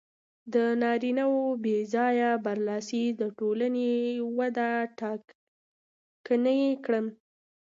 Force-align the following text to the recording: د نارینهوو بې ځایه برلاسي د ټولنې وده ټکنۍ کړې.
د 0.53 0.55
نارینهوو 0.81 1.43
بې 1.63 1.77
ځایه 1.93 2.29
برلاسي 2.45 3.03
د 3.19 3.21
ټولنې 3.39 3.89
وده 4.37 4.69
ټکنۍ 4.99 6.63
کړې. 6.85 7.01